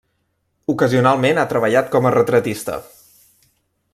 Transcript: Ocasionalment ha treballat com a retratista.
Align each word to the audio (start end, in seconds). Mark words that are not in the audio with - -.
Ocasionalment 0.73 1.41
ha 1.41 1.45
treballat 1.51 1.93
com 1.97 2.09
a 2.11 2.15
retratista. 2.17 2.81